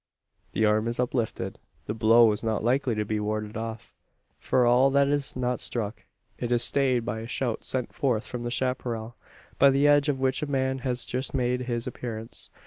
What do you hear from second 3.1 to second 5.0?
warded off. For all